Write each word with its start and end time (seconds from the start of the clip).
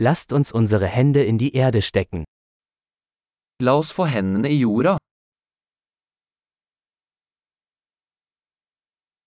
Lasst 0.00 0.32
uns 0.32 0.52
unsere 0.52 0.86
Hände 0.86 1.24
in 1.24 1.38
die 1.38 1.54
Erde 1.54 1.82
stecken. 1.82 2.24
La 3.60 3.74
oss 3.74 3.90
få 3.90 4.06
hendene 4.06 4.48
i 4.48 4.60
jorda. 4.60 4.96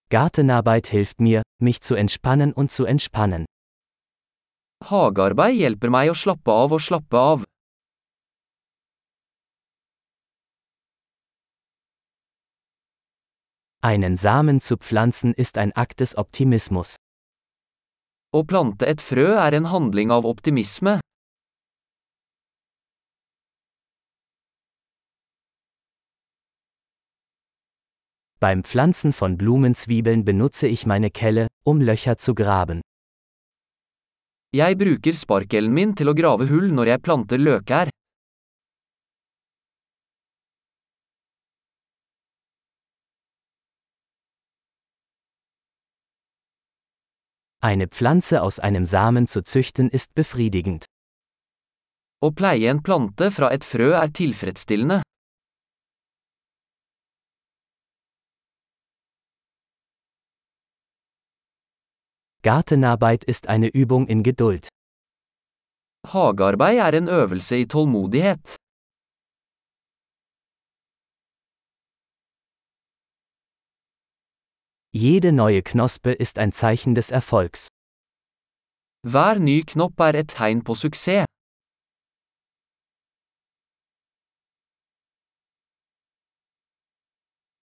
Gartenarbeit 0.10 0.88
hilft 0.88 1.20
mir, 1.20 1.42
mich 1.62 1.82
zu 1.82 1.96
entspannen 1.96 2.54
und 2.54 2.72
zu 2.72 2.86
entspannen. 2.86 3.46
Hagearbeid 4.90 5.56
hjelper 5.56 5.92
meg 5.92 6.12
å 6.12 6.16
slappe 6.16 6.52
av 6.52 6.72
og 6.72 6.82
slappe 6.82 7.18
av. 7.18 7.44
Einen 13.84 14.16
Samen 14.16 14.62
zu 14.62 14.78
pflanzen 14.78 15.34
ist 15.34 15.58
ein 15.58 15.76
Akt 15.76 16.00
des 16.00 16.16
Optimismus. 16.18 16.96
Å 18.32 18.46
plante 18.48 18.88
et 18.88 19.02
frø 19.04 19.26
er 19.36 19.58
en 19.58 19.66
handling 19.68 20.12
av 20.16 20.24
optimisme. 20.24 20.94
Beim 28.40 28.64
Pflanzen 28.64 29.12
von 29.12 29.36
Blumenzwiebeln 29.36 30.24
benutze 30.24 30.72
ich 30.72 30.86
meine 30.86 31.12
Kelle, 31.12 31.50
um 31.66 31.82
Löcher 31.82 32.18
zu 32.18 32.34
graben. 32.34 32.80
Jeg 34.56 34.80
bruker 34.80 35.12
sparkelen 35.12 35.76
min 35.76 35.92
til 35.94 36.08
å 36.08 36.16
grave 36.16 36.48
hull 36.48 36.72
når 36.72 36.96
jeg 36.96 37.04
planter 37.04 37.44
løkær. 37.50 37.91
Eine 47.64 47.88
Pflanze 47.88 48.42
aus 48.42 48.58
einem 48.58 48.88
Samen 48.88 49.28
zu 49.28 49.44
züchten 49.44 49.88
ist 49.90 50.16
befriedigend. 50.16 50.86
Å 52.26 52.32
pleie 52.34 52.72
en 52.74 52.82
plante 52.82 53.30
fra 53.30 53.52
et 53.54 53.64
frø 53.64 53.92
er 53.94 54.10
tilfredsstillende. 54.10 55.04
Gartenarbeit 62.42 63.24
ist 63.26 63.46
eine 63.46 63.70
Übung 63.70 64.08
in 64.08 64.24
Geduld. 64.24 64.68
Hagearbeid 66.10 66.82
er 66.82 66.98
en 66.98 67.08
øvelse 67.08 67.62
i 67.62 67.68
tålmodighet. 67.70 68.61
Jede 75.02 75.32
neue 75.32 75.64
Knospe 75.64 76.12
ist 76.12 76.38
ein 76.38 76.52
Zeichen 76.52 76.94
des 76.94 77.10
Erfolgs. 77.10 77.70
Hver 79.02 79.40
ny 79.40 79.64
knopp 79.64 80.00
er 80.00 80.14
et 80.14 80.28
tegn 80.28 80.62
på 80.64 80.76
suksess. 80.76 81.26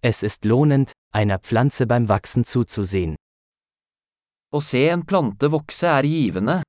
Es 0.03 0.25
ist 0.25 0.45
lohnend, 0.45 0.91
einer 1.15 1.39
Pflanze 1.39 1.87
beim 1.87 2.09
Wachsen 2.09 2.43
zuzusehen. 2.43 3.15
Å 4.51 4.59
se 4.59 4.83
en 4.91 5.07
plante 5.07 5.53
vokse 5.55 5.87
er 5.95 6.03
givende. 6.03 6.61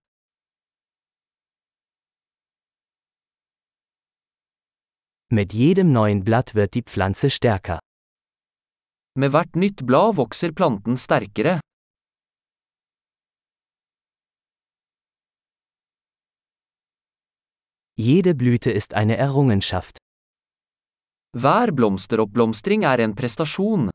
Mit 5.33 5.51
jedem 5.53 5.91
neuen 5.91 6.23
Blatt 6.23 6.53
wird 6.53 6.75
die 6.75 6.83
Pflanze 6.83 7.31
stärker. 7.31 7.79
Med 9.15 9.31
hvert 9.31 9.55
nytt 9.55 9.81
blad 9.87 10.15
vokser 10.15 10.51
planten 10.53 10.97
sterkere. 10.97 11.59
Jede 17.97 18.33
Blüte 18.33 18.71
ist 18.71 18.93
eine 18.93 19.17
Errungenschaft. 19.17 19.97
Hver 21.35 21.71
blomsteroppblomstring 21.71 22.83
er 22.83 22.99
en 22.99 23.15
prestasjon. 23.15 23.89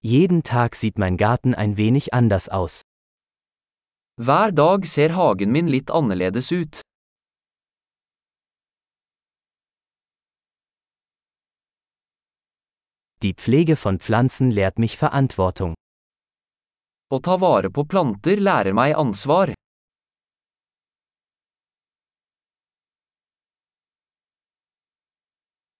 Jeden 0.00 0.42
Tag 0.42 0.76
sieht 0.76 0.98
mein 0.98 1.16
Garten 1.16 1.54
ein 1.54 1.76
wenig 1.76 2.14
anders 2.14 2.48
aus. 2.48 2.82
Hver 4.20 4.52
dag 4.52 4.86
ser 4.86 5.16
hagen 5.16 5.50
min 5.50 5.66
litt 5.66 5.90
annerledes 5.90 6.52
ut. 6.52 6.80
Die 13.24 13.32
Pflege 13.32 13.76
von 13.76 14.00
Pflanzen 14.00 14.50
lehrt 14.50 14.78
mich 14.78 14.98
Verantwortung. 14.98 15.72
Å 17.08 17.18
ta 17.24 17.38
vare 17.40 17.70
på 17.72 17.86
planter 17.88 18.36
lærer 18.36 18.76
meg 18.76 18.92
ansvar. 19.00 19.54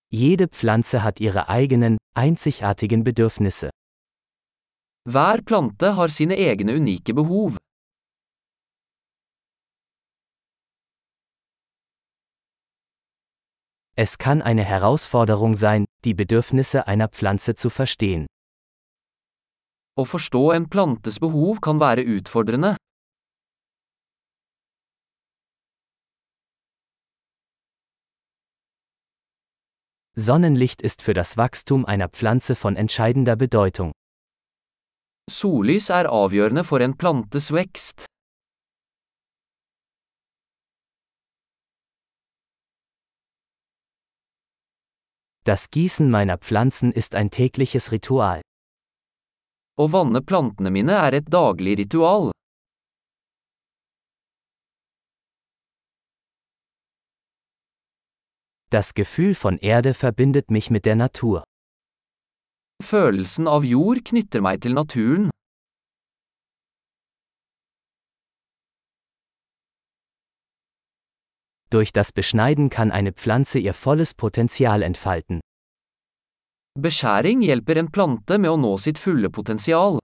Jede 0.08 0.48
Pflanze 0.48 1.02
hat 1.04 1.20
ihre 1.20 1.50
eigenen, 1.50 1.98
einzigartigen 2.16 3.04
Bedürfnisse. 3.04 3.68
Hver 5.04 5.42
plante 5.42 5.92
har 6.00 6.08
sine 6.08 6.40
egne 6.40 6.78
unike 6.80 7.12
behov. 7.12 7.58
Es 13.96 14.16
kann 14.16 14.40
eine 14.40 14.64
Herausforderung 14.64 15.56
sein, 15.56 15.84
die 16.04 16.14
Bedürfnisse 16.14 16.86
einer 16.86 17.08
Pflanze 17.08 17.54
zu 17.54 17.70
verstehen. 17.70 18.26
Å 19.96 20.04
forstå 20.04 20.50
en 20.52 20.68
plantes 20.68 21.20
behov 21.22 21.60
kan 21.60 21.80
være 21.80 22.02
utfordrende. 22.16 22.76
Sonnenlicht 30.16 30.82
ist 30.82 31.02
für 31.02 31.14
das 31.14 31.36
Wachstum 31.36 31.84
einer 31.84 32.08
Pflanze 32.08 32.54
von 32.54 32.76
entscheidender 32.76 33.34
Bedeutung. 33.34 33.92
Sollys 35.28 35.88
er 35.88 36.10
avgjørende 36.12 36.62
for 36.64 36.80
en 36.80 36.96
plantes 36.96 37.50
vekst. 37.50 38.06
Das 45.46 45.70
Gießen 45.70 46.10
meiner 46.10 46.38
Pflanzen 46.38 46.90
ist 46.90 47.14
ein 47.14 47.30
tägliches 47.30 47.92
Ritual. 47.92 48.40
Å 49.76 49.84
vanne 49.92 50.22
plantene 50.22 50.70
mine 50.72 50.94
er 50.96 51.16
et 51.18 51.28
daglig 51.28 51.76
ritual. 51.82 52.30
Das 58.72 58.94
Gefühl 58.94 59.34
von 59.34 59.58
Erde 59.58 59.92
verbindet 59.92 60.50
mich 60.50 60.70
mit 60.70 60.86
der 60.86 60.96
Natur. 60.96 61.44
Følelsen 62.82 63.46
av 63.46 63.68
jord 63.68 64.00
knytter 64.08 64.40
meg 64.40 64.64
til 64.64 64.72
naturen. 64.72 65.33
Durch 71.74 71.92
das 71.92 72.12
Beschneiden 72.12 72.70
kann 72.70 72.92
eine 72.92 73.12
Pflanze 73.12 73.58
ihr 73.58 73.74
volles 73.74 74.14
Potenzial 74.14 74.80
entfalten. 74.80 75.40
Beskjæring 76.78 77.42
hjelper 77.42 77.80
en 77.82 77.88
plante 77.90 78.38
med 78.38 78.52
å 78.54 78.60
nå 78.64 78.70
sitt 78.78 79.00
fulle 79.02 79.26
potensial. 79.26 79.98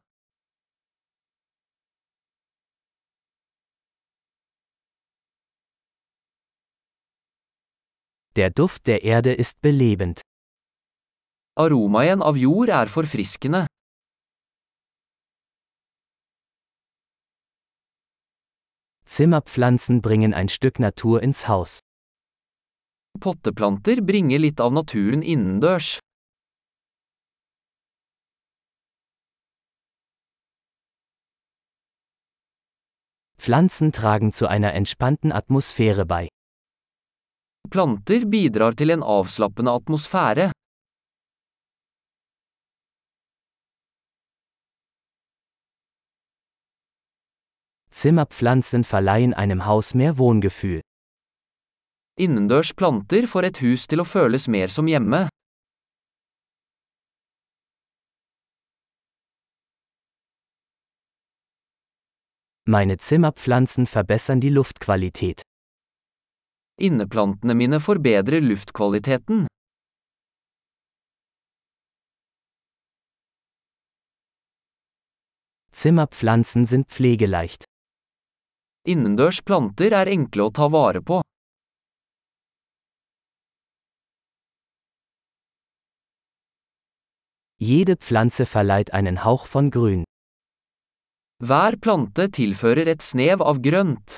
Der 8.35 8.51
Duft 8.51 8.89
der 8.91 9.05
Erde 9.07 9.31
ist 9.31 9.63
belebend. 9.63 10.27
Aromaen 11.55 12.19
av 12.21 12.35
jord 12.35 12.75
er 12.83 12.91
forfriskende. 12.91 13.70
Zimmerpflanzen 19.21 20.01
bringen 20.01 20.33
ein 20.33 20.49
Stück 20.49 20.79
Natur 20.79 21.23
ins 21.23 21.47
Haus. 21.47 21.81
Potteplanter 23.21 24.01
bringer 24.01 24.39
litt 24.39 24.63
av 24.63 24.73
naturen 24.73 25.21
innendørs. 25.21 25.99
Pflanzen 33.37 33.93
tragen 33.93 34.33
zu 34.33 34.47
einer 34.47 34.73
entspannten 34.73 35.33
Atmosphäre 35.33 36.07
bei. 36.07 36.29
Planter 37.69 38.25
bidrar 38.25 38.73
til 38.73 38.89
en 38.89 39.03
avslappende 39.03 39.77
atmosfære. 39.83 40.51
Zimmerpflanzen 47.91 48.85
verleihen 48.85 49.35
einem 49.35 49.67
Haus 49.67 49.95
mehr 49.95 50.17
Wohngefühl. 50.17 50.81
Innendørs 52.17 52.73
planter 52.75 53.27
får 53.27 53.45
et 53.49 53.61
hus 53.65 53.87
til 53.91 54.03
å 54.03 54.07
føles 54.07 54.47
mer 54.47 54.69
som 54.69 54.87
hjemme. 54.87 55.29
Meine 62.69 62.99
Zimmerpflanzen 62.99 63.87
verbessern 63.87 64.41
die 64.41 64.51
Luftqualität. 64.51 65.43
Inneplantene 66.79 67.55
mine 67.55 67.81
forbedrer 67.81 68.41
luftkvaliteten. 68.41 69.49
Zimmerpflanzen 75.73 76.65
sind 76.65 76.89
pflegeleicht. 76.89 77.70
Innendørs 78.89 79.43
planter 79.45 79.93
er 79.93 80.09
enkle 80.09 80.47
å 80.49 80.53
ta 80.57 80.69
vare 80.73 81.03
på. 81.05 81.21
Jede 87.61 87.97
Pflanze 88.01 88.47
verleiht 88.49 88.95
einen 88.95 89.23
Hauch 89.25 89.47
von 89.47 89.71
Grün. 89.71 90.05
Hver 91.45 91.77
plante 91.77 92.31
tilfører 92.33 92.89
et 92.89 93.05
snev 93.05 93.45
av 93.45 93.61
grønt. 93.61 94.17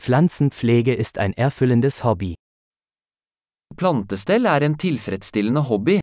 Pflanzenpflege 0.00 0.94
ist 0.94 1.18
ein 1.18 1.34
erfüllendes 1.34 2.02
Hobby. 2.04 2.34
Plantestell 3.76 4.46
er 4.46 4.64
en 4.64 4.78
tilfredsstillende 4.78 5.68
hobby. 5.68 6.00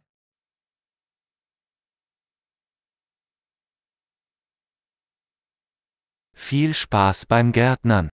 Viel 6.50 6.74
Spaß 6.74 7.26
beim 7.26 7.52
Gärtnern. 7.52 8.08